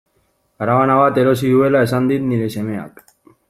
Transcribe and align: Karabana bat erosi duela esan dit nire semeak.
Karabana 0.61 0.95
bat 1.01 1.21
erosi 1.25 1.53
duela 1.57 1.85
esan 1.89 2.11
dit 2.13 2.27
nire 2.33 2.51
semeak. 2.59 3.05